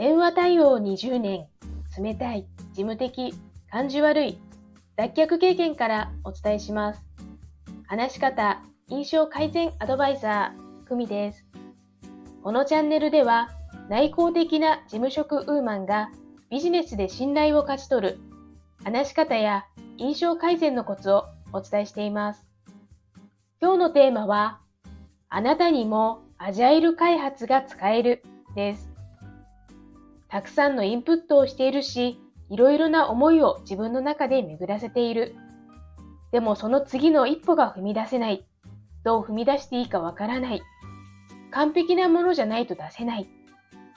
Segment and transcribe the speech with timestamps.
[0.00, 1.46] 電話対応20年、
[2.02, 3.34] 冷たい、事務的、
[3.70, 4.38] 感じ悪い、
[4.96, 7.04] 脱却経験からお伝えします。
[7.86, 11.44] 話し方、印象改善アドバイザー、久美です。
[12.42, 13.50] このチャンネルでは、
[13.90, 16.10] 内向的な事務職ウーマンが
[16.48, 18.18] ビジネスで信頼を勝ち取る、
[18.82, 19.66] 話し方や
[19.98, 22.46] 印象改善のコツをお伝えしています。
[23.60, 24.60] 今日のテーマは、
[25.28, 28.22] あなたにもアジャイル開発が使える
[28.54, 28.89] です。
[30.30, 32.20] たくさんのインプットをしているし、
[32.50, 35.34] いろいろな思いを自分の中で巡らせている。
[36.30, 38.46] でもその次の一歩が踏み出せない。
[39.02, 40.62] どう踏み出していいかわからない。
[41.50, 43.28] 完璧なものじゃないと出せない。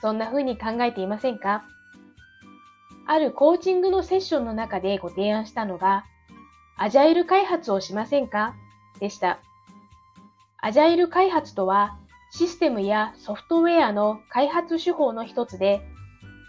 [0.00, 1.64] そんな風に考えていませんか？
[3.06, 6.04] あるコーチングのセッションの中でご提案したのが、
[6.76, 8.54] アジャイル開発をしませんか？
[8.98, 9.38] でした。
[10.58, 11.96] アジャイル開発とは、
[12.30, 15.86] システムやソフトウェアの開発手法の一つで、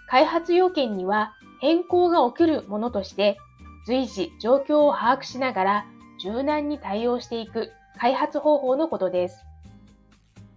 [0.08, 3.38] 開発要件には変更が起きるものとして、
[3.86, 5.86] 随時状況を把握しながら
[6.20, 9.46] 柔軟に対応していく開発方法のことです。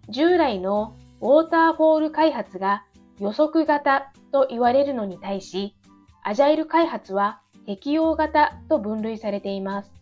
[0.08, 2.84] 従来のウォーターフォール開発が
[3.18, 5.74] 予測型と言われるのに対し、
[6.22, 9.92] アジャイル開発は適用型と分類されています。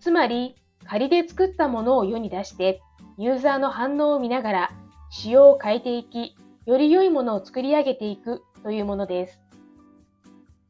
[0.00, 2.80] つまり、仮で作ったものを世に出して、
[3.16, 4.70] ユーザーの反応を見ながら
[5.10, 6.36] 仕様を変えていき、
[6.70, 9.40] より良いものを作り上げていくというものです。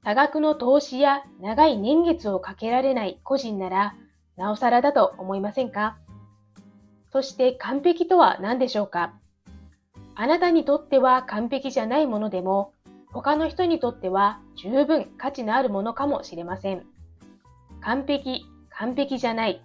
[0.02, 3.94] 多額の投資や長い年月をかけられない個人なら、
[4.38, 5.98] なおさらだと思いませんか？
[7.12, 9.12] そして完璧とは何でしょうか？
[10.14, 12.72] あなたにとっては完璧じゃないものでも、
[13.12, 16.86] 他の人にとっては十分価値のあるものかもしれません。
[17.82, 19.60] 完璧、完璧じゃない、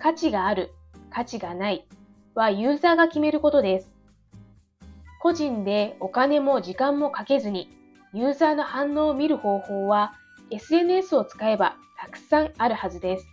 [0.00, 0.72] 価値がある、
[1.10, 1.86] 価値がない
[2.34, 3.95] はユーザーが決めることです。
[5.20, 7.70] 個人でお金も時間もかけずに
[8.12, 10.14] ユーザーの反応を見る方法は
[10.50, 13.26] SNS を使えばたくさんあるはずです。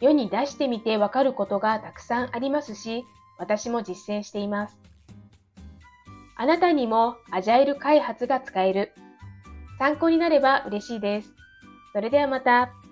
[0.00, 3.04] 世に出してみてわかることがたくさんありますし、
[3.38, 4.78] 私も実践しています。
[6.36, 8.92] あなたにもアジャイル開発が使える。
[9.78, 11.32] 参考になれば嬉しいです。
[11.92, 12.83] それではまた。